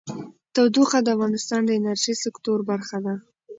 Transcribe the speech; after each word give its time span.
تودوخه 0.53 0.99
د 1.03 1.07
افغانستان 1.15 1.61
د 1.65 1.69
انرژۍ 1.79 2.13
سکتور 2.23 2.59
برخه 2.69 2.97
ده. 3.05 3.15